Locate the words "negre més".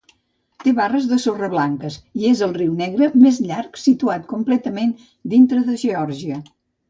2.79-3.39